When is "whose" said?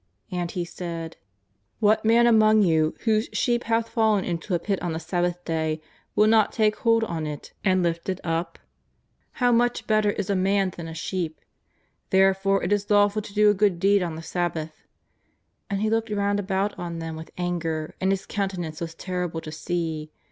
3.01-3.29